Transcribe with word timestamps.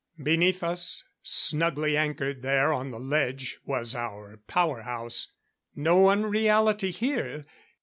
Beneath 0.23 0.63
us, 0.63 1.03
snugly 1.21 1.95
anchored 1.95 2.41
there 2.41 2.73
on 2.73 2.89
the 2.89 2.99
ledge, 2.99 3.59
was 3.65 3.93
our 3.95 4.37
power 4.47 4.81
house. 4.81 5.31
No 5.75 6.09
unreality 6.09 6.89
here. 6.89 7.45